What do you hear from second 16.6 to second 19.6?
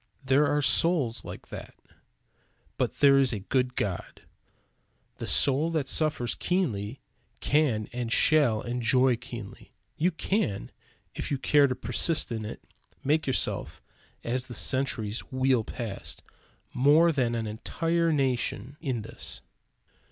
more than an entire nation in this.